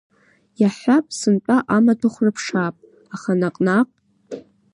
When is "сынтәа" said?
1.19-1.57